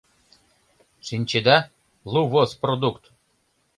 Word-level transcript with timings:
Шинчеда, 1.07 1.57
лу 2.11 2.21
воз 2.31 2.51
продукт! 2.63 3.03